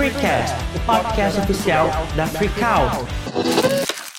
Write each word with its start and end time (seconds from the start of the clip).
Freecast, 0.00 0.56
o 0.74 0.86
podcast 0.86 1.40
oficial 1.40 1.86
da 2.16 2.26
Freakout. 2.26 3.04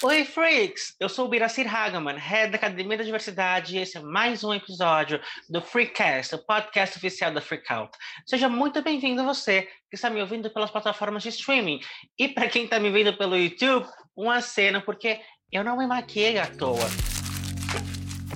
Oi, 0.04 0.24
Freaks! 0.24 0.96
Eu 1.00 1.10
sou 1.10 1.26
o 1.26 1.28
Biracir 1.28 1.76
Hagaman, 1.76 2.18
head 2.20 2.52
da 2.52 2.58
Academia 2.58 3.00
da 3.00 3.04
Diversidade, 3.04 3.76
e 3.76 3.80
esse 3.80 3.98
é 3.98 4.00
mais 4.00 4.44
um 4.44 4.54
episódio 4.54 5.20
do 5.50 5.60
Freecast, 5.60 6.36
o 6.36 6.46
podcast 6.46 7.00
oficial 7.00 7.34
da 7.34 7.42
Freakout. 7.42 7.98
Seja 8.28 8.48
muito 8.48 8.80
bem-vindo 8.84 9.26
você 9.26 9.64
que 9.90 9.96
está 9.96 10.08
me 10.08 10.22
ouvindo 10.22 10.52
pelas 10.52 10.70
plataformas 10.70 11.24
de 11.24 11.30
streaming. 11.30 11.80
E 12.16 12.28
para 12.28 12.48
quem 12.48 12.66
está 12.66 12.80
me 12.80 12.92
vendo 12.92 13.18
pelo 13.18 13.36
YouTube, 13.36 13.88
uma 14.16 14.40
cena, 14.40 14.82
porque 14.82 15.20
eu 15.52 15.64
não 15.64 15.80
me 15.80 15.88
maquiei 15.88 16.38
à 16.38 16.46
toa. 16.46 16.88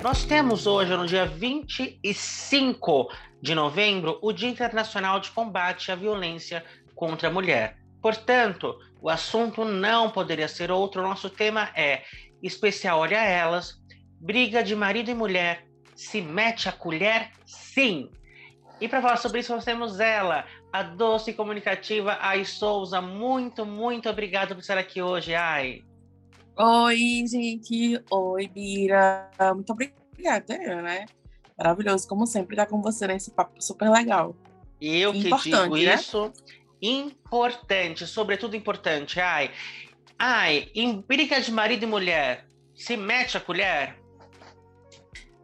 Nós 0.02 0.26
temos 0.26 0.66
hoje, 0.66 0.98
no 0.98 1.06
dia 1.06 1.28
25 1.28 3.08
de 3.40 3.54
novembro, 3.54 4.18
o 4.24 4.34
Dia 4.34 4.50
Internacional 4.50 5.20
de 5.20 5.30
Combate 5.30 5.92
à 5.92 5.96
Violência 5.96 6.66
contra 6.96 7.28
a 7.28 7.32
Mulher. 7.32 7.78
Portanto, 8.02 8.80
o 9.02 9.10
assunto 9.10 9.66
não 9.66 10.10
poderia 10.10 10.48
ser 10.48 10.72
outro. 10.72 11.02
Nosso 11.02 11.30
tema 11.30 11.70
é 11.76 12.04
especial 12.42 13.00
Olha 13.00 13.18
Elas, 13.18 13.82
briga 14.20 14.64
de 14.64 14.76
marido 14.76 15.12
e 15.12 15.14
mulher, 15.14 15.66
se 15.96 16.22
mete 16.22 16.70
a 16.70 16.72
colher? 16.72 17.32
Sim! 17.46 18.10
E 18.80 18.88
para 18.88 19.02
falar 19.02 19.18
sobre 19.18 19.40
isso, 19.40 19.54
nós 19.54 19.64
temos 19.64 20.00
ela, 20.00 20.46
a 20.72 20.84
doce 20.84 21.32
e 21.32 21.34
comunicativa 21.34 22.18
Ai 22.20 22.44
Souza. 22.44 23.02
Muito, 23.02 23.66
muito 23.66 24.10
obrigado 24.10 24.54
por 24.54 24.62
estar 24.62 24.78
aqui 24.78 25.02
hoje, 25.02 25.34
Ai. 25.34 25.82
Oi, 26.58 27.24
gente. 27.28 28.02
Oi, 28.12 28.48
Bira. 28.48 29.30
Muito 29.54 29.72
obrigada, 29.72 30.58
né? 30.82 31.06
Maravilhoso, 31.58 32.08
como 32.08 32.28
sempre, 32.28 32.56
estar 32.56 32.66
com 32.66 32.82
você 32.82 33.08
nesse 33.08 33.32
papo 33.32 33.62
super 33.62 33.90
legal. 33.90 34.36
Eu 34.80 35.14
que 35.14 35.20
digo 35.20 35.76
né? 35.76 35.96
isso. 35.96 36.32
Importante, 36.88 38.06
sobretudo 38.06 38.56
importante. 38.56 39.20
Ai, 39.20 39.52
ai, 40.20 40.70
em 40.76 41.02
briga 41.02 41.42
de 41.42 41.52
marido 41.52 41.84
e 41.84 41.88
mulher, 41.88 42.46
se 42.76 42.96
mete 42.96 43.38
a 43.38 43.42
colher? 43.42 43.98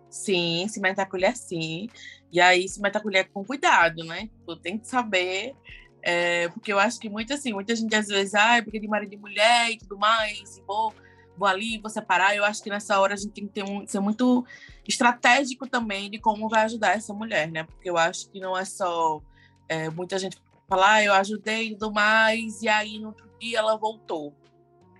Sim, 0.09 0.67
se 0.67 0.79
mete 0.79 0.99
a 0.99 1.05
colher, 1.05 1.35
sim. 1.35 1.89
E 2.31 2.39
aí, 2.39 2.67
se 2.67 2.79
mete 2.81 2.97
a 2.97 3.01
colher 3.01 3.29
com 3.29 3.43
cuidado, 3.43 4.03
né? 4.03 4.29
Tu 4.45 4.55
tem 4.57 4.77
que 4.77 4.87
saber 4.87 5.55
é, 6.03 6.49
porque 6.49 6.73
eu 6.73 6.79
acho 6.79 6.99
que 6.99 7.09
muito 7.09 7.33
assim, 7.33 7.53
muita 7.53 7.75
gente 7.75 7.95
às 7.95 8.07
vezes, 8.07 8.33
é 8.33 8.61
briga 8.61 8.79
de 8.79 8.87
marido 8.87 9.13
e 9.13 9.17
mulher 9.17 9.71
e 9.71 9.77
tudo 9.77 9.97
mais, 9.97 10.57
e 10.57 10.61
vou, 10.61 10.93
vou 11.37 11.47
ali, 11.47 11.77
vou 11.77 11.89
separar. 11.89 12.35
Eu 12.35 12.43
acho 12.43 12.61
que 12.63 12.69
nessa 12.69 12.99
hora 12.99 13.13
a 13.13 13.17
gente 13.17 13.31
tem 13.31 13.47
que 13.47 13.53
ter 13.53 13.63
um, 13.63 13.85
ser 13.85 13.99
muito 13.99 14.45
estratégico 14.87 15.67
também 15.67 16.09
de 16.09 16.19
como 16.19 16.49
vai 16.49 16.63
ajudar 16.63 16.95
essa 16.95 17.13
mulher, 17.13 17.49
né? 17.49 17.63
Porque 17.63 17.89
eu 17.89 17.97
acho 17.97 18.29
que 18.29 18.39
não 18.39 18.57
é 18.57 18.65
só 18.65 19.21
é, 19.69 19.89
muita 19.89 20.17
gente 20.17 20.37
falar, 20.71 20.93
ah, 20.93 21.03
eu 21.03 21.13
ajudei 21.15 21.73
tudo 21.73 21.91
mais, 21.91 22.61
e 22.61 22.69
aí 22.69 22.97
no 22.97 23.09
outro 23.09 23.29
dia 23.37 23.59
ela 23.59 23.75
voltou. 23.75 24.33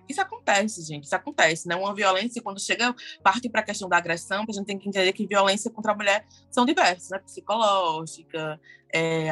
Isso 0.06 0.20
acontece, 0.20 0.82
gente, 0.82 1.04
isso 1.04 1.16
acontece, 1.16 1.66
né? 1.66 1.74
Uma 1.74 1.94
violência, 1.94 2.42
quando 2.42 2.60
chega, 2.60 2.94
parte 3.22 3.48
para 3.48 3.62
a 3.62 3.64
questão 3.64 3.88
da 3.88 3.96
agressão, 3.96 4.44
a 4.46 4.52
gente 4.52 4.66
tem 4.66 4.78
que 4.78 4.86
entender 4.86 5.10
que 5.14 5.26
violência 5.26 5.70
contra 5.70 5.92
a 5.92 5.96
mulher 5.96 6.26
são 6.50 6.66
diversas, 6.66 7.08
né? 7.08 7.18
Psicológica, 7.20 8.60
é, 8.92 9.30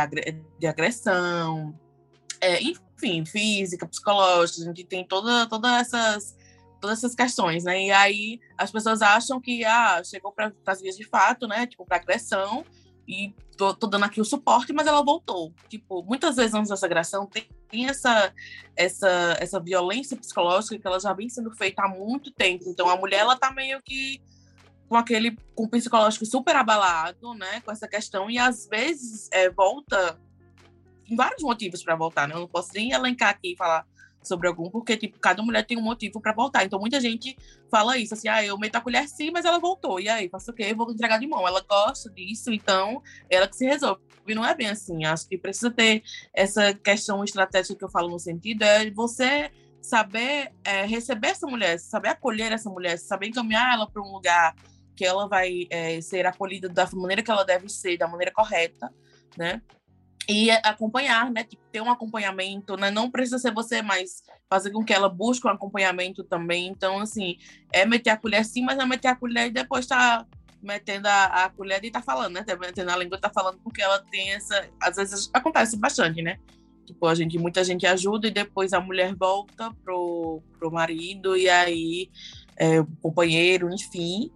de 0.58 0.66
agressão, 0.66 1.78
é, 2.41 2.58
enfim, 2.62 3.27
física, 3.27 3.86
psicológica, 3.86 4.62
a 4.62 4.64
gente 4.64 4.84
tem 4.84 5.06
toda, 5.06 5.46
todas 5.46 5.72
essas 5.72 6.36
todas 6.80 6.96
essas 6.96 7.14
questões, 7.14 7.64
né? 7.64 7.84
E 7.84 7.92
aí 7.92 8.41
as 8.56 8.72
pessoas 8.72 9.02
acham 9.02 9.38
que 9.38 9.62
ah, 9.66 10.02
chegou 10.02 10.33
para 10.33 10.50
as 10.64 10.80
vias 10.80 10.96
de 10.96 11.05
fato, 11.05 11.46
né? 11.46 11.66
Tipo, 11.66 11.84
para 11.84 11.98
agressão, 11.98 12.64
e 13.11 13.34
tô, 13.56 13.75
tô, 13.75 13.89
dando 13.89 14.05
aqui 14.05 14.20
o 14.20 14.25
suporte, 14.25 14.72
mas 14.72 14.86
ela 14.86 15.03
voltou. 15.03 15.53
Tipo, 15.69 16.03
muitas 16.05 16.36
vezes 16.36 16.55
antes 16.55 16.70
dessa 16.70 16.86
agressão 16.86 17.27
tem, 17.27 17.48
tem 17.69 17.89
essa, 17.89 18.33
essa, 18.77 19.36
essa 19.41 19.58
violência 19.58 20.17
psicológica 20.17 20.78
que 20.78 20.86
ela 20.86 21.01
já 21.01 21.12
vem 21.12 21.29
sendo 21.29 21.51
feita 21.51 21.83
há 21.83 21.89
muito 21.89 22.30
tempo. 22.30 22.64
Então 22.68 22.89
a 22.89 22.96
mulher, 22.96 23.18
ela 23.18 23.36
tá 23.36 23.51
meio 23.51 23.83
que 23.83 24.23
com 24.89 24.96
aquele 24.96 25.36
com 25.55 25.64
o 25.64 25.68
psicológico 25.68 26.24
super 26.24 26.55
abalado, 26.55 27.35
né, 27.35 27.61
com 27.61 27.70
essa 27.70 27.86
questão 27.86 28.29
e 28.29 28.39
às 28.39 28.67
vezes 28.67 29.29
é, 29.33 29.48
volta 29.48 30.18
tem 31.06 31.17
vários 31.17 31.42
motivos 31.42 31.83
para 31.83 31.96
voltar, 31.96 32.29
né? 32.29 32.35
Eu 32.35 32.40
não 32.40 32.48
posso 32.48 32.70
nem 32.73 32.92
elencar 32.92 33.30
aqui 33.30 33.52
e 33.52 33.56
falar 33.56 33.85
sobre 34.23 34.48
algum, 34.48 34.70
porque, 34.70 34.97
tipo, 34.97 35.19
cada 35.19 35.42
mulher 35.42 35.64
tem 35.64 35.79
um 35.79 35.83
motivo 35.83 36.20
para 36.20 36.33
voltar. 36.33 36.64
Então, 36.64 36.79
muita 36.79 37.01
gente 37.01 37.36
fala 37.70 37.97
isso, 37.97 38.14
assim, 38.14 38.29
ah, 38.29 38.45
eu 38.45 38.58
meto 38.58 38.77
a 38.77 38.81
colher 38.81 39.08
sim, 39.08 39.31
mas 39.31 39.45
ela 39.45 39.58
voltou. 39.58 39.98
E 40.01 40.08
aí, 40.08 40.29
faço 40.29 40.51
o 40.51 40.55
quê? 40.55 40.67
Eu 40.70 40.77
vou 40.77 40.91
entregar 40.91 41.19
de 41.19 41.27
mão. 41.27 41.47
Ela 41.47 41.63
gosta 41.63 42.11
disso, 42.11 42.53
então, 42.53 43.03
ela 43.29 43.48
que 43.48 43.57
se 43.57 43.67
resolve. 43.67 44.03
E 44.27 44.35
não 44.35 44.45
é 44.45 44.55
bem 44.55 44.69
assim. 44.69 45.05
Acho 45.05 45.29
que 45.29 45.39
precisa 45.39 45.70
ter 45.70 46.03
essa 46.33 46.75
questão 46.75 47.25
estratégica 47.25 47.77
que 47.77 47.85
eu 47.85 47.91
falo 47.91 48.09
no 48.09 48.19
sentido, 48.19 48.63
é 48.63 48.91
você 48.91 49.51
saber 49.80 50.53
é, 50.63 50.85
receber 50.85 51.29
essa 51.29 51.47
mulher, 51.47 51.79
saber 51.79 52.11
acolher 52.11 52.53
essa 52.53 52.69
mulher, 52.69 52.98
saber 52.98 53.29
encaminhar 53.29 53.73
ela 53.73 53.91
para 53.91 54.03
um 54.03 54.13
lugar 54.13 54.55
que 54.95 55.05
ela 55.05 55.27
vai 55.27 55.67
é, 55.70 56.01
ser 56.03 56.27
acolhida 56.27 56.69
da 56.69 56.86
maneira 56.92 57.23
que 57.23 57.30
ela 57.30 57.45
deve 57.45 57.69
ser, 57.69 57.97
da 57.97 58.07
maneira 58.07 58.30
correta, 58.30 58.92
né? 59.36 59.63
E 60.30 60.51
acompanhar, 60.51 61.29
né? 61.29 61.42
Tipo, 61.42 61.63
ter 61.73 61.80
um 61.80 61.91
acompanhamento, 61.91 62.77
né? 62.77 62.89
Não 62.89 63.11
precisa 63.11 63.39
ser 63.39 63.52
você, 63.52 63.83
mas 63.83 64.23
fazer 64.48 64.70
com 64.70 64.85
que 64.85 64.92
ela 64.92 65.08
busque 65.08 65.45
um 65.46 65.51
acompanhamento 65.51 66.23
também. 66.23 66.68
Então, 66.68 67.01
assim, 67.01 67.36
é 67.73 67.85
meter 67.85 68.11
a 68.11 68.17
colher 68.17 68.45
sim, 68.45 68.63
mas 68.63 68.79
é 68.79 68.86
meter 68.86 69.08
a 69.08 69.17
colher 69.17 69.48
e 69.48 69.51
depois 69.51 69.89
tá 69.89 70.24
metendo 70.63 71.08
a, 71.08 71.24
a 71.24 71.51
colher 71.51 71.85
e 71.85 71.91
tá 71.91 72.01
falando, 72.01 72.35
né? 72.35 72.45
Tá 72.45 72.57
metendo 72.57 72.92
a 72.92 72.96
língua 72.96 73.18
e 73.18 73.20
tá 73.20 73.29
falando 73.29 73.58
porque 73.58 73.83
ela 73.83 73.98
tem 73.98 74.30
essa. 74.30 74.68
Às 74.80 74.96
vezes 74.96 75.29
acontece 75.33 75.77
bastante, 75.77 76.23
né? 76.23 76.39
Tipo, 76.86 77.07
a 77.07 77.14
gente, 77.14 77.36
muita 77.36 77.64
gente 77.64 77.85
ajuda 77.85 78.29
e 78.29 78.30
depois 78.30 78.73
a 78.73 78.80
mulher 78.80 79.12
volta 79.17 79.73
pro, 79.85 80.41
pro 80.61 80.70
marido 80.70 81.36
e 81.36 81.48
aí 81.48 82.08
é, 82.57 82.80
o 82.80 82.86
companheiro, 83.02 83.68
enfim. 83.73 84.30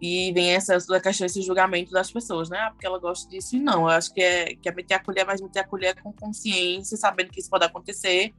E 0.00 0.32
vem 0.32 0.52
essa, 0.52 0.74
essa 0.74 1.00
questão, 1.00 1.26
esse 1.26 1.40
julgamento 1.42 1.90
das 1.90 2.10
pessoas, 2.10 2.50
né? 2.50 2.58
Ah, 2.58 2.70
porque 2.70 2.86
ela 2.86 2.98
gosta 2.98 3.28
disso 3.30 3.56
e 3.56 3.60
não. 3.60 3.82
Eu 3.82 3.88
acho 3.88 4.12
que 4.12 4.20
é, 4.20 4.54
que 4.54 4.68
é 4.68 4.72
meter 4.72 4.94
a 4.94 4.98
colher, 4.98 5.24
mas 5.24 5.40
meter 5.40 5.60
a 5.60 5.64
colher 5.66 6.00
com 6.02 6.12
consciência, 6.12 6.96
sabendo 6.96 7.30
que 7.30 7.40
isso 7.40 7.48
pode 7.48 7.64
acontecer 7.64 8.34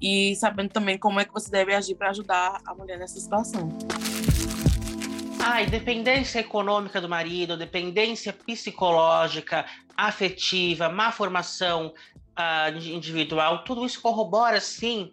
e 0.00 0.34
sabendo 0.36 0.70
também 0.70 0.98
como 0.98 1.20
é 1.20 1.24
que 1.24 1.32
você 1.32 1.50
deve 1.50 1.74
agir 1.74 1.94
para 1.94 2.10
ajudar 2.10 2.60
a 2.66 2.74
mulher 2.74 2.98
nessa 2.98 3.20
situação. 3.20 3.68
Ai, 5.44 5.66
dependência 5.66 6.38
econômica 6.38 7.00
do 7.00 7.08
marido, 7.08 7.56
dependência 7.56 8.32
psicológica, 8.32 9.66
afetiva, 9.96 10.88
má 10.88 11.10
formação 11.10 11.92
uh, 12.38 12.78
individual, 12.78 13.64
tudo 13.64 13.84
isso 13.84 14.00
corrobora, 14.00 14.60
sim, 14.60 15.12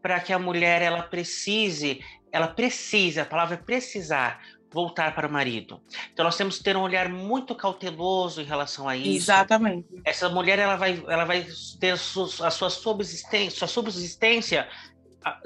para 0.00 0.20
que 0.20 0.32
a 0.32 0.38
mulher 0.38 0.80
ela 0.82 1.02
precise, 1.02 2.00
ela 2.30 2.46
precisa, 2.46 3.22
a 3.22 3.26
palavra 3.26 3.54
é 3.54 3.58
precisar, 3.58 4.40
voltar 4.74 5.14
para 5.14 5.28
o 5.28 5.30
marido. 5.30 5.80
Então 6.12 6.24
nós 6.24 6.36
temos 6.36 6.58
que 6.58 6.64
ter 6.64 6.76
um 6.76 6.82
olhar 6.82 7.08
muito 7.08 7.54
cauteloso 7.54 8.42
em 8.42 8.44
relação 8.44 8.88
a 8.88 8.96
isso. 8.96 9.30
Exatamente. 9.30 9.86
Essa 10.04 10.28
mulher 10.28 10.58
ela 10.58 10.74
vai, 10.74 11.02
ela 11.08 11.24
vai 11.24 11.46
ter 11.78 11.92
a 11.92 12.50
sua 12.50 12.68
subsistência, 12.68 13.56
sua 13.56 13.68
subsistência 13.68 14.68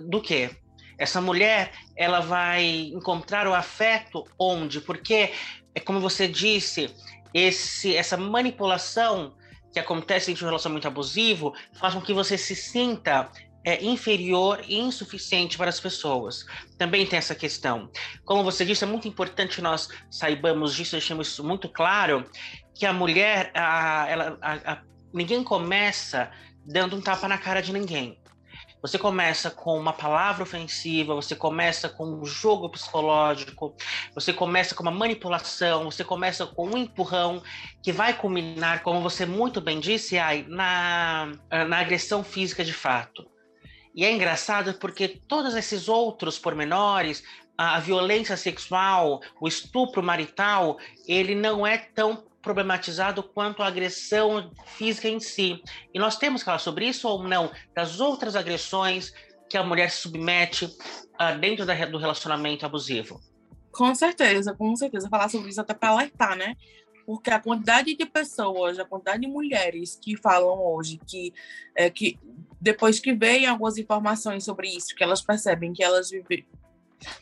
do 0.00 0.22
quê? 0.22 0.50
Essa 0.96 1.20
mulher 1.20 1.72
ela 1.94 2.20
vai 2.20 2.90
encontrar 2.94 3.46
o 3.46 3.54
afeto 3.54 4.24
onde? 4.38 4.80
Porque 4.80 5.30
é 5.74 5.78
como 5.78 6.00
você 6.00 6.26
disse, 6.26 6.90
esse 7.34 7.94
essa 7.94 8.16
manipulação 8.16 9.36
que 9.70 9.78
acontece 9.78 10.32
de 10.32 10.42
um 10.42 10.46
relacionamento 10.46 10.88
abusivo 10.88 11.54
faz 11.74 11.92
com 11.92 12.00
que 12.00 12.14
você 12.14 12.38
se 12.38 12.56
sinta 12.56 13.30
é 13.68 13.84
inferior 13.84 14.60
e 14.66 14.78
insuficiente 14.78 15.56
para 15.56 15.68
as 15.68 15.78
pessoas. 15.78 16.46
Também 16.76 17.06
tem 17.06 17.18
essa 17.18 17.34
questão. 17.34 17.90
Como 18.24 18.42
você 18.42 18.64
disse, 18.64 18.84
é 18.84 18.86
muito 18.86 19.06
importante 19.06 19.60
nós 19.60 19.88
saibamos 20.10 20.74
disso, 20.74 20.92
deixemos 20.92 21.28
isso 21.28 21.44
muito 21.44 21.68
claro, 21.68 22.24
que 22.74 22.86
a 22.86 22.92
mulher, 22.92 23.50
a, 23.54 24.06
ela, 24.08 24.38
a, 24.40 24.72
a, 24.72 24.82
ninguém 25.12 25.42
começa 25.42 26.30
dando 26.64 26.96
um 26.96 27.00
tapa 27.00 27.28
na 27.28 27.36
cara 27.36 27.60
de 27.60 27.72
ninguém. 27.72 28.18
Você 28.80 28.96
começa 28.96 29.50
com 29.50 29.76
uma 29.76 29.92
palavra 29.92 30.44
ofensiva, 30.44 31.14
você 31.14 31.34
começa 31.34 31.88
com 31.88 32.04
um 32.04 32.24
jogo 32.24 32.70
psicológico, 32.70 33.74
você 34.14 34.32
começa 34.32 34.74
com 34.74 34.82
uma 34.82 34.92
manipulação, 34.92 35.84
você 35.84 36.04
começa 36.04 36.46
com 36.46 36.68
um 36.68 36.76
empurrão 36.78 37.42
que 37.82 37.90
vai 37.90 38.14
culminar, 38.14 38.82
como 38.84 39.00
você 39.00 39.26
muito 39.26 39.60
bem 39.60 39.80
disse, 39.80 40.16
ai, 40.16 40.44
na, 40.48 41.32
na 41.50 41.80
agressão 41.80 42.22
física 42.22 42.64
de 42.64 42.72
fato. 42.72 43.28
E 43.98 44.04
é 44.04 44.12
engraçado 44.12 44.74
porque 44.74 45.08
todos 45.08 45.56
esses 45.56 45.88
outros 45.88 46.38
pormenores, 46.38 47.24
a 47.58 47.80
violência 47.80 48.36
sexual, 48.36 49.20
o 49.40 49.48
estupro 49.48 50.00
marital, 50.00 50.78
ele 51.04 51.34
não 51.34 51.66
é 51.66 51.76
tão 51.78 52.22
problematizado 52.40 53.24
quanto 53.24 53.60
a 53.60 53.66
agressão 53.66 54.52
física 54.66 55.08
em 55.08 55.18
si. 55.18 55.60
E 55.92 55.98
nós 55.98 56.16
temos 56.16 56.42
que 56.42 56.44
falar 56.44 56.60
sobre 56.60 56.86
isso 56.86 57.08
ou 57.08 57.24
não, 57.24 57.50
das 57.74 57.98
outras 57.98 58.36
agressões 58.36 59.12
que 59.50 59.56
a 59.56 59.64
mulher 59.64 59.90
se 59.90 60.02
submete 60.02 60.66
uh, 60.66 61.36
dentro 61.40 61.66
da, 61.66 61.74
do 61.86 61.98
relacionamento 61.98 62.64
abusivo. 62.64 63.20
Com 63.72 63.92
certeza, 63.96 64.54
com 64.54 64.76
certeza. 64.76 65.08
Falar 65.08 65.28
sobre 65.28 65.48
isso 65.48 65.60
até 65.60 65.74
para 65.74 65.88
alertar, 65.88 66.36
né? 66.36 66.56
Porque 67.04 67.30
a 67.30 67.40
quantidade 67.40 67.96
de 67.96 68.06
pessoas, 68.06 68.78
a 68.78 68.84
quantidade 68.84 69.22
de 69.22 69.26
mulheres 69.26 69.98
que 70.00 70.16
falam 70.16 70.56
hoje 70.56 71.00
que, 71.04 71.34
é, 71.74 71.90
que 71.90 72.16
depois 72.60 72.98
que 72.98 73.12
veem 73.12 73.46
algumas 73.46 73.78
informações 73.78 74.44
sobre 74.44 74.68
isso, 74.68 74.94
que 74.94 75.02
elas 75.02 75.22
percebem 75.22 75.72
que 75.72 75.82
elas 75.82 76.10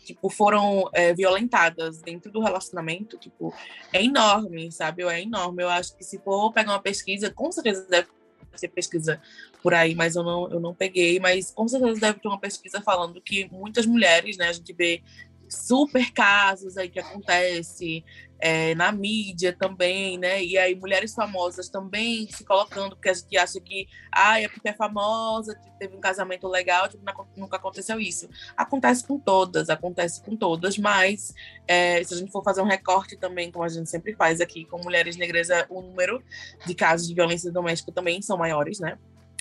tipo, 0.04 0.30
foram 0.30 0.88
é, 0.92 1.12
violentadas 1.12 2.00
dentro 2.00 2.30
do 2.30 2.40
relacionamento, 2.40 3.18
tipo, 3.18 3.54
é 3.92 4.02
enorme, 4.02 4.70
sabe? 4.72 5.02
É 5.04 5.22
enorme. 5.22 5.62
Eu 5.62 5.68
acho 5.68 5.96
que 5.96 6.04
se 6.04 6.18
for 6.18 6.52
pegar 6.52 6.72
uma 6.72 6.82
pesquisa, 6.82 7.30
com 7.30 7.50
certeza 7.52 7.86
deve 7.88 8.08
ser 8.54 8.68
pesquisa 8.68 9.20
por 9.62 9.74
aí, 9.74 9.94
mas 9.94 10.16
eu 10.16 10.22
não, 10.22 10.50
eu 10.50 10.60
não 10.60 10.74
peguei, 10.74 11.20
mas 11.20 11.50
com 11.50 11.68
certeza 11.68 12.00
deve 12.00 12.20
ter 12.20 12.28
uma 12.28 12.40
pesquisa 12.40 12.80
falando 12.80 13.20
que 13.20 13.48
muitas 13.50 13.84
mulheres, 13.84 14.36
né, 14.36 14.48
a 14.48 14.52
gente 14.52 14.72
vê 14.72 15.02
super 15.48 16.12
casos 16.12 16.76
aí 16.76 16.88
que 16.88 16.98
acontece 16.98 18.04
é, 18.38 18.74
na 18.74 18.92
mídia 18.92 19.52
também, 19.52 20.18
né? 20.18 20.42
E 20.42 20.58
aí 20.58 20.74
mulheres 20.74 21.14
famosas 21.14 21.68
também 21.68 22.28
se 22.30 22.44
colocando, 22.44 22.94
porque 22.94 23.08
a 23.08 23.14
gente 23.14 23.36
acha 23.36 23.60
que, 23.60 23.88
ah, 24.12 24.40
é 24.40 24.48
porque 24.48 24.68
é 24.68 24.72
famosa, 24.72 25.58
teve 25.78 25.96
um 25.96 26.00
casamento 26.00 26.46
legal, 26.48 26.88
tipo, 26.88 27.02
nunca 27.36 27.56
aconteceu 27.56 27.98
isso. 27.98 28.28
Acontece 28.56 29.06
com 29.06 29.18
todas, 29.18 29.70
acontece 29.70 30.22
com 30.22 30.36
todas, 30.36 30.76
mas 30.78 31.34
é, 31.66 32.02
se 32.04 32.14
a 32.14 32.16
gente 32.16 32.30
for 32.30 32.42
fazer 32.42 32.60
um 32.60 32.66
recorte 32.66 33.16
também, 33.16 33.50
como 33.50 33.64
a 33.64 33.68
gente 33.68 33.88
sempre 33.88 34.14
faz 34.14 34.40
aqui 34.40 34.64
com 34.64 34.82
mulheres 34.82 35.16
negras, 35.16 35.50
é, 35.50 35.66
o 35.70 35.80
número 35.80 36.22
de 36.66 36.74
casos 36.74 37.08
de 37.08 37.14
violência 37.14 37.50
doméstica 37.50 37.92
também 37.92 38.20
são 38.20 38.36
maiores, 38.36 38.78
né? 38.78 38.98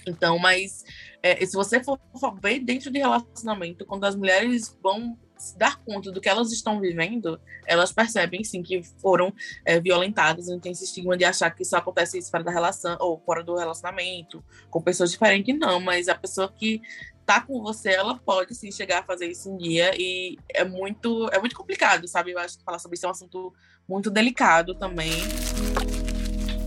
Então, 0.07 0.37
mas 0.37 0.85
é, 1.21 1.43
se 1.45 1.55
você 1.55 1.83
for 1.83 1.99
ver 2.41 2.59
dentro 2.59 2.91
de 2.91 2.99
relacionamento, 2.99 3.85
quando 3.85 4.05
as 4.05 4.15
mulheres 4.15 4.77
vão 4.81 5.17
se 5.37 5.57
dar 5.57 5.77
conta 5.83 6.11
do 6.11 6.21
que 6.21 6.29
elas 6.29 6.51
estão 6.51 6.79
vivendo, 6.79 7.39
elas 7.65 7.91
percebem 7.91 8.43
sim 8.43 8.63
que 8.63 8.81
foram 8.99 9.33
é, 9.63 9.79
violentadas. 9.79 10.47
Não 10.47 10.59
tem 10.59 10.71
esse 10.71 10.85
estigma 10.85 11.17
de 11.17 11.25
achar 11.25 11.51
que 11.51 11.65
só 11.65 11.77
acontece 11.77 12.17
isso 12.17 12.31
fora 12.31 12.43
da 12.43 12.51
relação 12.51 12.97
ou 12.99 13.19
fora 13.19 13.43
do 13.43 13.55
relacionamento, 13.55 14.43
com 14.69 14.81
pessoas 14.81 15.11
diferentes, 15.11 15.57
não. 15.57 15.79
Mas 15.79 16.07
a 16.07 16.15
pessoa 16.15 16.51
que 16.51 16.81
tá 17.25 17.41
com 17.41 17.61
você, 17.61 17.89
ela 17.89 18.17
pode 18.17 18.53
sim 18.53 18.71
chegar 18.71 18.99
a 18.99 19.03
fazer 19.03 19.27
isso 19.27 19.51
um 19.51 19.57
dia 19.57 19.91
e 19.97 20.37
é 20.53 20.63
muito 20.63 21.27
é 21.31 21.39
muito 21.39 21.55
complicado, 21.55 22.07
sabe? 22.07 22.31
Eu 22.31 22.39
acho 22.39 22.57
que 22.57 22.63
falar 22.63 22.79
sobre 22.79 22.95
isso 22.95 23.05
é 23.05 23.09
um 23.09 23.11
assunto 23.11 23.53
muito 23.87 24.11
delicado 24.11 24.75
também. 24.75 25.11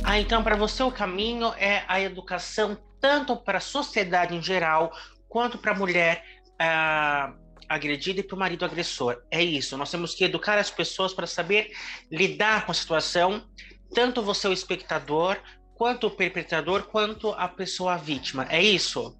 Ah, 0.02 0.18
então 0.18 0.42
para 0.42 0.56
você 0.56 0.82
o 0.82 0.90
caminho 0.90 1.52
é 1.54 1.84
a 1.86 2.00
educação 2.00 2.76
tanto 3.00 3.36
para 3.36 3.58
a 3.58 3.60
sociedade 3.60 4.34
em 4.34 4.42
geral 4.42 4.92
quanto 5.28 5.58
para 5.58 5.72
a 5.72 5.76
mulher. 5.76 6.24
Uh 6.60 7.47
agredida 7.68 8.20
e 8.20 8.22
para 8.22 8.36
o 8.36 8.38
marido 8.38 8.64
agressor. 8.64 9.22
É 9.30 9.42
isso. 9.42 9.76
Nós 9.76 9.90
temos 9.90 10.14
que 10.14 10.24
educar 10.24 10.58
as 10.58 10.70
pessoas 10.70 11.12
para 11.12 11.26
saber 11.26 11.70
lidar 12.10 12.64
com 12.64 12.72
a 12.72 12.74
situação, 12.74 13.46
tanto 13.94 14.22
você, 14.22 14.48
o 14.48 14.52
espectador, 14.52 15.36
quanto 15.74 16.06
o 16.06 16.10
perpetrador, 16.10 16.84
quanto 16.84 17.32
a 17.32 17.48
pessoa 17.48 17.96
vítima. 17.96 18.46
É 18.50 18.62
isso? 18.62 19.16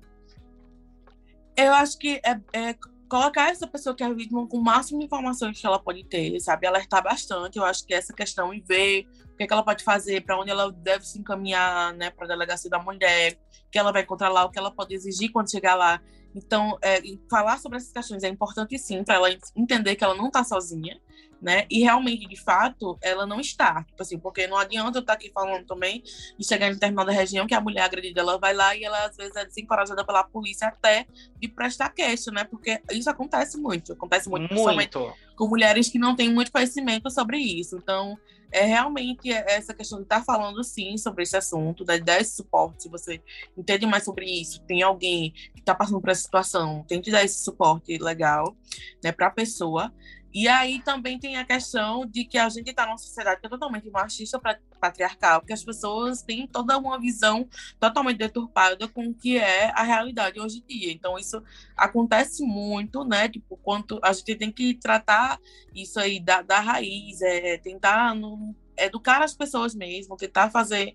Eu 1.56 1.73
acho 1.75 1.99
que 1.99 2.21
é, 2.25 2.41
é 2.53 2.75
colocar 3.09 3.50
essa 3.50 3.67
pessoa 3.67 3.97
que 3.97 4.05
é 4.05 4.12
vítima 4.12 4.47
com 4.47 4.59
o 4.59 4.62
máximo 4.62 4.99
de 4.99 5.06
informações 5.06 5.61
que 5.61 5.67
ela 5.67 5.79
pode 5.79 6.05
ter, 6.05 6.39
sabe? 6.41 6.67
Alertar 6.67 7.03
bastante. 7.03 7.59
Eu 7.59 7.65
acho 7.65 7.85
que 7.87 7.95
essa 7.95 8.12
questão 8.12 8.53
e 8.53 8.61
ver 8.61 9.06
o 9.33 9.37
que, 9.37 9.45
é 9.45 9.47
que 9.47 9.53
ela 9.53 9.62
pode 9.62 9.83
fazer, 9.83 10.25
para 10.25 10.39
onde 10.39 10.50
ela 10.50 10.71
deve 10.71 11.06
se 11.06 11.19
encaminhar, 11.19 11.95
né, 11.95 12.11
para 12.11 12.27
a 12.27 12.29
delegacia 12.29 12.69
da 12.69 12.79
mulher, 12.79 13.39
que 13.71 13.79
ela 13.79 13.93
vai 13.93 14.03
encontrar 14.03 14.29
lá, 14.29 14.45
o 14.45 14.50
que 14.50 14.59
ela 14.59 14.71
pode 14.71 14.95
exigir 14.95 15.31
quando 15.31 15.50
chegar 15.50 15.75
lá. 15.75 16.00
Então, 16.34 16.78
é, 16.82 17.00
falar 17.30 17.58
sobre 17.58 17.78
essas 17.78 17.92
questões 17.92 18.22
é 18.22 18.28
importante 18.28 18.78
sim, 18.78 19.02
para 19.02 19.16
ela 19.16 19.28
entender 19.56 19.96
que 19.96 20.04
ela 20.04 20.14
não 20.14 20.28
está 20.28 20.44
sozinha, 20.44 21.00
né? 21.41 21.67
E 21.70 21.81
realmente, 21.81 22.26
de 22.26 22.37
fato, 22.37 22.99
ela 23.00 23.25
não 23.25 23.41
está. 23.41 23.85
Tipo 23.85 24.03
assim, 24.03 24.19
porque 24.19 24.47
não 24.47 24.56
adianta 24.56 24.99
eu 24.99 25.00
estar 25.00 25.12
tá 25.12 25.19
aqui 25.19 25.31
falando 25.31 25.65
também 25.67 26.03
e 26.38 26.44
chegar 26.44 26.69
em 26.69 26.73
determinada 26.73 27.12
região 27.12 27.47
que 27.47 27.55
a 27.55 27.61
mulher 27.61 27.82
agredida, 27.82 28.20
ela 28.20 28.38
vai 28.38 28.53
lá 28.53 28.75
e 28.76 28.85
ela 28.85 29.06
às 29.06 29.17
vezes 29.17 29.37
é 29.37 29.44
desencorajada 29.44 30.05
pela 30.05 30.25
polícia 30.25 30.69
até 30.69 31.06
de 31.41 31.49
prestar 31.49 31.91
queixa, 31.91 32.31
né? 32.31 32.44
Porque 32.44 32.81
isso 32.93 33.09
acontece 33.09 33.56
muito, 33.56 33.93
acontece 33.93 34.29
muito, 34.29 34.53
muito. 34.53 35.12
com 35.37 35.49
mulheres 35.49 35.88
que 35.88 35.99
não 35.99 36.17
têm 36.17 36.32
muito 36.32 36.50
conhecimento 36.50 37.11
sobre 37.11 37.38
isso. 37.38 37.76
Então, 37.76 38.19
é 38.50 38.64
realmente 38.64 39.31
essa 39.31 39.75
questão 39.75 39.99
de 39.99 40.05
estar 40.05 40.21
tá 40.21 40.25
falando 40.25 40.62
sim 40.64 40.97
sobre 40.97 41.23
esse 41.23 41.37
assunto, 41.37 41.85
dar 41.85 42.21
esse 42.21 42.37
suporte. 42.37 42.85
Se 42.85 42.88
você 42.88 43.21
entende 43.56 43.87
mais 43.87 44.05
sobre 44.05 44.26
isso, 44.26 44.61
tem 44.62 44.82
alguém 44.82 45.32
que 45.55 45.61
está 45.61 45.75
passando 45.75 46.00
por 46.00 46.11
essa 46.11 46.23
situação, 46.23 46.85
tente 46.88 47.11
dar 47.11 47.25
esse 47.25 47.44
suporte 47.44 47.97
legal 47.99 48.56
né, 49.03 49.12
para 49.12 49.26
a 49.26 49.31
pessoa. 49.31 49.93
E 50.32 50.46
aí 50.46 50.80
também 50.82 51.19
tem 51.19 51.36
a 51.36 51.44
questão 51.44 52.04
de 52.06 52.25
que 52.25 52.36
a 52.36 52.48
gente 52.48 52.70
está 52.70 52.84
numa 52.86 52.98
sociedade 52.98 53.40
que 53.40 53.46
é 53.46 53.50
totalmente 53.50 53.90
machista, 53.90 54.40
patriarcal, 54.78 55.40
que 55.40 55.52
as 55.52 55.64
pessoas 55.64 56.22
têm 56.22 56.46
toda 56.46 56.76
uma 56.76 57.00
visão 57.00 57.48
totalmente 57.80 58.19
deturpada 58.19 58.86
com 58.88 59.08
o 59.08 59.14
que 59.14 59.38
é 59.38 59.70
a 59.75 59.82
realidade 59.82 60.38
hoje 60.38 60.58
em 60.58 60.78
dia. 60.78 60.92
Então 60.92 61.19
isso 61.19 61.42
acontece 61.76 62.42
muito, 62.42 63.04
né? 63.04 63.28
Tipo, 63.28 63.56
quanto 63.56 63.98
a 64.02 64.12
gente 64.12 64.34
tem 64.36 64.52
que 64.52 64.75
tratar 64.75 65.40
isso 65.75 65.98
aí 65.98 66.20
da, 66.20 66.42
da 66.42 66.60
raiz, 66.60 67.22
é, 67.22 67.56
tentar 67.58 68.14
não 68.14 68.54
educar 68.78 69.22
as 69.22 69.34
pessoas 69.34 69.75
mesmo, 69.75 70.16
tentar 70.16 70.50
fazer, 70.50 70.94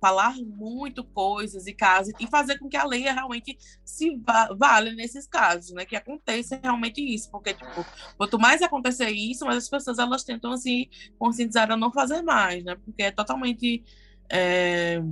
falar 0.00 0.36
muito 0.36 1.04
coisas 1.04 1.66
e 1.66 1.72
casos, 1.72 2.12
e 2.18 2.26
fazer 2.26 2.58
com 2.58 2.68
que 2.68 2.76
a 2.76 2.84
lei 2.84 3.00
realmente 3.00 3.58
se 3.84 4.16
va 4.16 4.48
valha 4.54 4.92
nesses 4.92 5.26
casos, 5.26 5.72
né? 5.72 5.84
Que 5.84 5.96
aconteça 5.96 6.58
realmente 6.62 7.00
isso, 7.02 7.30
porque, 7.30 7.54
tipo, 7.54 7.84
quanto 8.16 8.38
mais 8.38 8.62
acontecer 8.62 9.10
isso, 9.10 9.44
mais 9.44 9.58
as 9.58 9.68
pessoas, 9.68 9.98
elas 9.98 10.24
tentam, 10.24 10.52
assim, 10.52 10.88
conscientizar 11.18 11.70
a 11.70 11.76
não 11.76 11.92
fazer 11.92 12.22
mais, 12.22 12.64
né? 12.64 12.76
Porque 12.84 13.02
é 13.02 13.10
totalmente... 13.10 13.84
É 14.30 15.02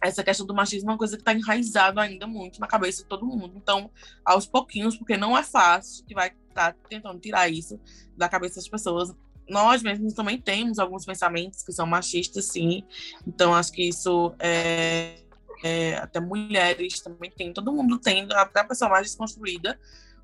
essa 0.00 0.22
questão 0.22 0.46
do 0.46 0.54
machismo 0.54 0.90
é 0.90 0.92
uma 0.92 0.98
coisa 0.98 1.16
que 1.16 1.22
está 1.22 1.32
enraizado 1.32 2.00
ainda 2.00 2.26
muito 2.26 2.60
na 2.60 2.66
cabeça 2.66 3.02
de 3.02 3.08
todo 3.08 3.26
mundo. 3.26 3.54
Então, 3.56 3.90
aos 4.24 4.46
pouquinhos, 4.46 4.96
porque 4.96 5.16
não 5.16 5.36
é 5.36 5.42
fácil, 5.42 6.04
que 6.04 6.14
vai 6.14 6.28
estar 6.48 6.72
tá 6.72 6.78
tentando 6.88 7.18
tirar 7.18 7.48
isso 7.48 7.80
da 8.16 8.28
cabeça 8.28 8.56
das 8.56 8.68
pessoas 8.68 9.14
nós 9.48 9.82
mesmos 9.82 10.12
também 10.12 10.38
temos 10.40 10.78
alguns 10.78 11.04
pensamentos 11.04 11.62
que 11.62 11.72
são 11.72 11.86
machistas, 11.86 12.46
sim. 12.46 12.84
Então, 13.26 13.54
acho 13.54 13.72
que 13.72 13.88
isso 13.88 14.34
é, 14.38 15.18
é, 15.62 15.96
até 15.96 16.20
mulheres 16.20 17.00
também 17.00 17.30
tem, 17.30 17.52
todo 17.52 17.72
mundo 17.72 17.98
tem, 17.98 18.26
até 18.32 18.60
a 18.60 18.64
pessoa 18.64 18.90
mais 18.90 19.06
desconstruída. 19.06 19.78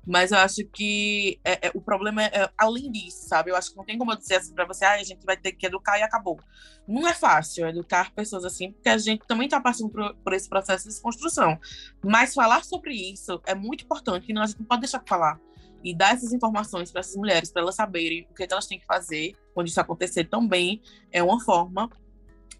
Mas 0.07 0.31
eu 0.31 0.37
acho 0.37 0.63
que 0.65 1.39
é, 1.43 1.67
é, 1.67 1.71
o 1.73 1.81
problema 1.81 2.21
é, 2.21 2.25
é, 2.31 2.49
além 2.55 2.91
disso, 2.91 3.27
sabe? 3.27 3.49
Eu 3.49 3.55
acho 3.55 3.71
que 3.71 3.77
não 3.77 3.83
tem 3.83 3.97
como 3.97 4.11
eu 4.11 4.15
dizer 4.15 4.35
assim 4.35 4.53
para 4.53 4.65
você, 4.65 4.85
ah, 4.85 4.93
a 4.93 5.03
gente 5.03 5.25
vai 5.25 5.35
ter 5.35 5.53
que 5.53 5.65
educar 5.65 5.97
e 5.97 6.03
acabou. 6.03 6.39
Não 6.87 7.07
é 7.07 7.13
fácil 7.13 7.67
educar 7.67 8.13
pessoas 8.13 8.45
assim, 8.45 8.71
porque 8.71 8.87
a 8.87 8.99
gente 8.99 9.25
também 9.25 9.45
está 9.45 9.59
passando 9.59 9.89
por, 9.89 10.15
por, 10.17 10.33
esse 10.33 10.47
processo 10.47 10.83
de 10.83 10.91
desconstrução. 10.91 11.59
Mas 12.03 12.35
falar 12.35 12.63
sobre 12.63 12.93
isso 12.93 13.41
é 13.47 13.55
muito 13.55 13.83
importante, 13.83 14.31
não, 14.31 14.43
a 14.43 14.45
gente 14.45 14.59
não 14.59 14.67
pode 14.67 14.81
deixar 14.81 14.99
de 14.99 15.09
falar 15.09 15.39
e 15.83 15.95
dar 15.95 16.13
essas 16.13 16.33
informações 16.33 16.91
para 16.91 17.01
essas 17.01 17.15
mulheres, 17.15 17.51
para 17.51 17.61
elas 17.61 17.75
saberem 17.75 18.27
o 18.29 18.33
que, 18.33 18.43
é 18.43 18.47
que 18.47 18.53
elas 18.53 18.67
têm 18.67 18.79
que 18.79 18.85
fazer 18.85 19.35
quando 19.53 19.67
isso 19.67 19.79
acontecer 19.79 20.25
também, 20.25 20.81
é 21.11 21.23
uma 21.23 21.39
forma 21.39 21.89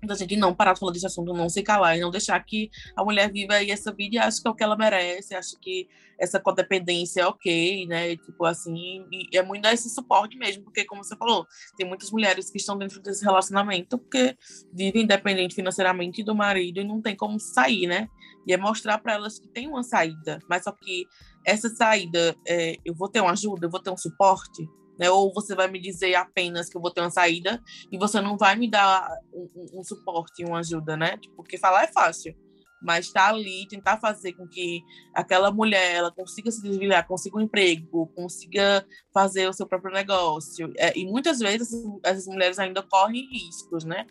da 0.06 0.16
gente 0.16 0.36
não 0.36 0.54
parar 0.54 0.74
de 0.74 0.80
falar 0.80 0.92
desse 0.92 1.06
assunto, 1.06 1.34
não 1.34 1.50
se 1.50 1.64
calar 1.64 1.98
e 1.98 2.02
não 2.02 2.12
deixar 2.12 2.40
que 2.44 2.70
a 2.96 3.04
mulher 3.04 3.32
viva 3.32 3.56
aí 3.56 3.72
essa 3.72 3.92
vida 3.94 4.16
e 4.16 4.20
ache 4.20 4.42
que 4.42 4.48
é 4.48 4.52
o 4.52 4.56
que 4.56 4.64
ela 4.64 4.78
merece, 4.78 5.36
acha 5.36 5.58
que 5.60 5.88
essa 6.20 6.40
codependência 6.40 7.22
é 7.22 7.28
ok, 7.28 7.86
né? 7.88 8.16
Tipo 8.16 8.46
assim, 8.46 9.06
é 9.34 9.42
muito 9.42 9.68
esse 9.68 9.90
suporte 9.90 10.38
mesmo, 10.38 10.64
porque 10.64 10.86
como 10.86 11.04
você 11.04 11.16
falou, 11.16 11.46
tem 11.78 11.88
muitas 11.88 12.12
mulheres 12.12 12.50
que 12.50 12.58
estão 12.58 12.78
dentro 12.78 13.02
desse 13.02 13.24
relacionamento 13.24 13.98
porque 13.98 14.38
vivem 14.74 15.04
independente 15.04 15.56
financeiramente 15.56 16.24
do 16.24 16.34
marido 16.34 16.80
e 16.80 16.84
não 16.84 17.02
tem 17.02 17.16
como 17.16 17.40
sair, 17.40 17.88
né? 17.88 18.08
E 18.48 18.54
é 18.54 18.58
mostrar 18.58 19.00
para 19.00 19.14
elas 19.14 19.40
que 19.40 19.48
tem 19.48 19.68
uma 19.68 19.84
saída, 19.84 20.40
mas 20.50 20.64
só 20.64 20.72
que 20.72 21.06
essa 21.46 21.70
saída, 21.70 22.36
é, 22.48 22.78
eu 22.86 22.94
vou 22.94 23.10
ter 23.10 23.22
uma 23.22 23.32
ajuda, 23.32 23.66
eu 23.66 23.72
vou 23.72 23.82
ter 23.82 23.92
um 23.92 23.98
suporte, 23.98 24.68
né? 25.00 25.10
Ou 25.10 25.34
você 25.34 25.56
vai 25.56 25.68
me 25.68 25.80
dizer 25.80 26.16
apenas 26.16 26.70
que 26.70 26.78
eu 26.78 26.82
vou 26.82 26.92
ter 26.92 27.02
uma 27.02 27.12
saída 27.12 27.62
e 27.92 27.98
você 27.98 28.22
não 28.22 28.38
vai 28.38 28.56
me 28.56 28.70
dar 28.70 29.10
um, 29.34 29.80
um 29.80 29.84
suporte, 29.84 30.44
uma 30.44 30.60
ajuda, 30.60 30.96
né? 30.98 31.18
Tipo, 31.18 31.36
porque 31.36 31.58
falar 31.58 31.84
é 31.84 31.88
fácil, 31.88 32.36
mas 32.82 33.08
estar 33.08 33.30
tá 33.30 33.30
ali, 33.30 33.68
tentar 33.68 33.98
fazer 33.98 34.34
com 34.34 34.48
que 34.48 34.82
aquela 35.14 35.52
mulher 35.52 35.96
ela 35.96 36.12
consiga 36.12 36.52
se 36.52 36.62
desviar, 36.62 37.08
consiga 37.08 37.38
um 37.38 37.42
emprego, 37.42 38.08
consiga 38.16 38.86
fazer 39.14 39.48
o 39.48 39.54
seu 39.54 39.68
próprio 39.68 39.94
negócio. 39.94 40.72
É, 40.78 40.98
e 40.98 41.06
muitas 41.06 41.40
vezes 41.40 41.70
essas 42.04 42.28
mulheres 42.28 42.60
ainda 42.60 42.84
correm 42.84 43.28
riscos, 43.32 43.84
né? 43.84 44.06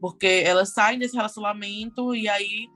Porque 0.00 0.42
elas 0.44 0.72
saem 0.72 0.98
desse 0.98 1.16
relacionamento 1.16 2.14
e 2.14 2.28
aí 2.28 2.68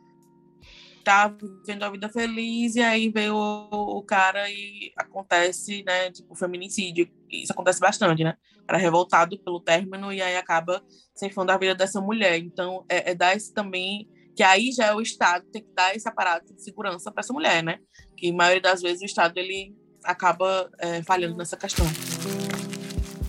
tá 1.02 1.28
vivendo 1.28 1.82
a 1.82 1.90
vida 1.90 2.08
feliz 2.08 2.76
e 2.76 2.80
aí 2.80 3.08
vê 3.10 3.28
o, 3.28 3.68
o 3.70 4.02
cara 4.02 4.48
e 4.50 4.92
acontece, 4.96 5.82
né, 5.84 6.10
tipo, 6.10 6.34
feminicídio. 6.34 7.08
Isso 7.32 7.52
acontece 7.52 7.80
bastante, 7.80 8.22
né? 8.22 8.34
Era 8.68 8.78
revoltado 8.78 9.38
pelo 9.38 9.60
término 9.60 10.12
e 10.12 10.20
aí 10.20 10.36
acaba 10.36 10.82
ceifando 11.14 11.50
a 11.50 11.58
vida 11.58 11.74
dessa 11.74 12.00
mulher. 12.00 12.38
Então, 12.38 12.84
é, 12.88 13.12
é 13.12 13.14
dar 13.14 13.34
esse 13.34 13.52
também 13.52 14.08
que 14.34 14.42
aí 14.42 14.72
já 14.72 14.86
é 14.86 14.94
o 14.94 15.00
Estado 15.00 15.44
tem 15.52 15.62
que 15.62 15.74
dar 15.74 15.94
esse 15.94 16.08
aparato 16.08 16.54
de 16.54 16.62
segurança 16.62 17.10
para 17.12 17.20
essa 17.20 17.32
mulher, 17.32 17.62
né? 17.62 17.78
Que 18.16 18.30
a 18.30 18.32
maioria 18.32 18.62
das 18.62 18.80
vezes 18.80 19.02
o 19.02 19.04
Estado 19.04 19.36
ele 19.38 19.74
acaba 20.04 20.70
é, 20.78 21.02
falhando 21.02 21.36
nessa 21.36 21.56
questão. 21.56 21.86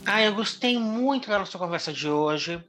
Ah, 0.05 0.21
eu 0.21 0.33
gostei 0.35 0.77
muito 0.77 1.29
da 1.29 1.39
nossa 1.39 1.57
conversa 1.57 1.93
de 1.93 2.09
hoje 2.09 2.61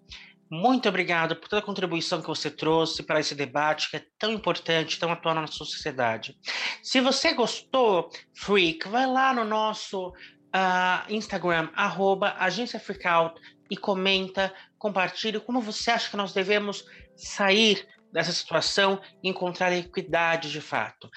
Muito 0.51 0.89
obrigado 0.89 1.35
por 1.35 1.49
toda 1.49 1.61
a 1.61 1.65
contribuição 1.65 2.21
que 2.21 2.29
você 2.29 2.51
trouxe 2.51 3.03
para 3.03 3.19
esse 3.19 3.35
debate 3.35 3.91
que 3.91 3.97
é 3.97 4.05
tão 4.19 4.31
importante, 4.31 4.99
tão 4.99 5.11
atual 5.11 5.35
na 5.35 5.41
nossa 5.41 5.55
sociedade. 5.55 6.37
Se 6.83 7.01
você 7.01 7.33
gostou, 7.33 8.09
Freak, 8.37 8.89
vai 8.89 9.07
lá 9.07 9.33
no 9.35 9.45
nosso 9.45 10.13
uh, 10.55 11.13
Instagram, 11.13 11.69
arroba 11.75 12.35
Agência 12.39 12.79
Freakout, 12.79 13.41
e 13.71 13.77
comenta, 13.77 14.55
compartilhe 14.79 15.41
como 15.41 15.61
você 15.61 15.91
acha 15.91 16.11
que 16.11 16.17
nós 16.17 16.33
devemos 16.33 16.85
sair 17.17 17.87
dessa 18.13 18.33
situação 18.33 19.01
e 19.23 19.29
encontrar 19.29 19.73
equidade 19.73 20.51
de 20.51 20.61
fato. 20.61 21.11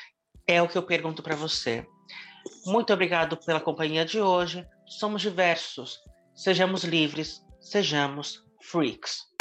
É 0.47 0.61
o 0.61 0.67
que 0.67 0.77
eu 0.77 0.83
pergunto 0.83 1.21
para 1.21 1.35
você. 1.35 1.85
Muito 2.65 2.91
obrigado 2.93 3.37
pela 3.37 3.59
companhia 3.59 4.05
de 4.05 4.19
hoje. 4.19 4.65
Somos 4.87 5.21
diversos. 5.21 5.99
Sejamos 6.33 6.83
livres, 6.83 7.41
sejamos 7.59 8.43
freaks. 8.61 9.36